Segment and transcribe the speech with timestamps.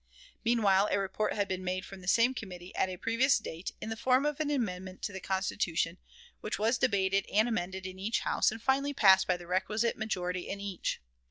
[0.43, 3.89] Meanwhile, a report had been made from the same committee, at a previous date, in
[3.91, 5.99] the form of an amendment to the Constitution,
[6.39, 10.49] which was debated and amended in each House, and finally passed by the requisite majority
[10.49, 10.99] in each.